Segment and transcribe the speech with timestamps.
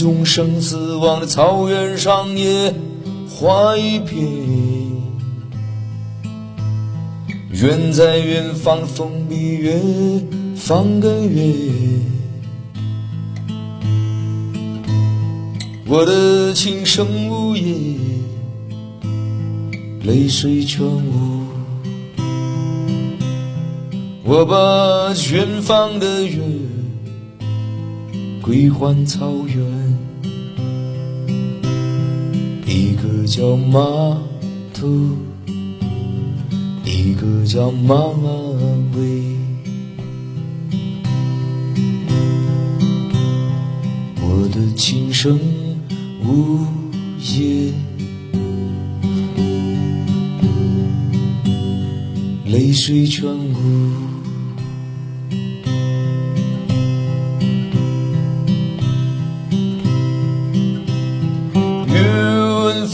[0.00, 2.72] 众生死亡的草原上野
[3.28, 4.18] 花一片，
[7.50, 9.78] 远在远方的风比月
[10.56, 11.54] 放根月，
[15.86, 17.98] 我的琴声呜咽，
[20.02, 21.44] 泪水全无。
[24.24, 26.40] 我把远方的月
[28.40, 29.79] 归还草原，
[32.72, 33.80] 一个叫马
[34.72, 34.86] 头，
[36.84, 37.96] 一个叫马
[38.94, 39.36] 尾。
[44.22, 45.36] 我的琴声
[46.24, 46.60] 呜
[47.18, 47.74] 咽，
[52.46, 54.09] 泪水全无。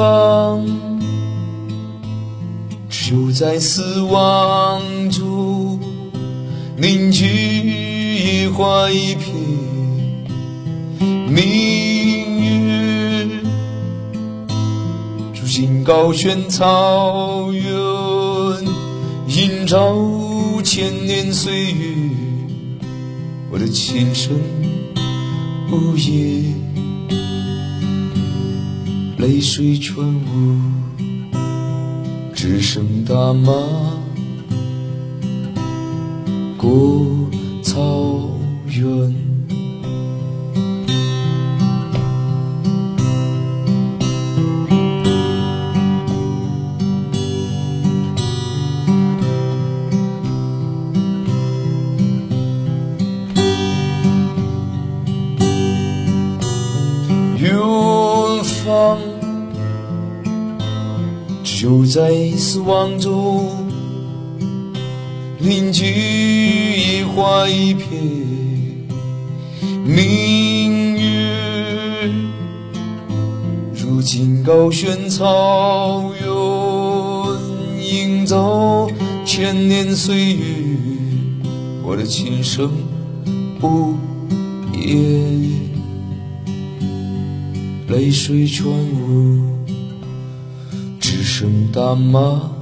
[0.00, 0.66] 方，
[2.88, 5.78] 只有在死亡中
[6.74, 9.34] 凝聚野花一片。
[11.28, 11.44] 命
[12.40, 13.42] 运，
[15.34, 17.62] 如今高悬草原，
[19.28, 19.94] 映照
[20.64, 21.94] 千年岁月。
[23.52, 24.32] 我的琴声
[25.70, 26.69] 呜咽。
[29.20, 30.56] 泪水全无，
[32.34, 33.52] 只剩大马
[36.56, 37.28] 过
[37.62, 38.30] 草
[38.66, 39.14] 原。
[57.38, 57.50] 远
[58.64, 58.98] 方，
[61.52, 63.50] 只有在死亡中
[65.40, 67.88] 凝聚野花一片。
[69.84, 72.08] 明月，
[73.74, 76.28] 如今高悬草原，
[77.84, 78.88] 映照
[79.26, 80.44] 千年岁月。
[81.82, 82.70] 我的琴声
[83.58, 83.96] 不
[84.72, 85.50] 言。
[87.88, 89.59] 泪水全无，
[91.40, 92.52] 只剩大马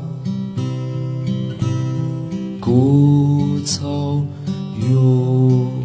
[2.61, 4.22] 古草
[4.89, 5.78] 哟。